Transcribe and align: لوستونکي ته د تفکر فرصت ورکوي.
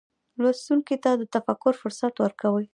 لوستونکي 0.41 0.95
ته 1.03 1.11
د 1.19 1.23
تفکر 1.35 1.73
فرصت 1.81 2.13
ورکوي. 2.19 2.65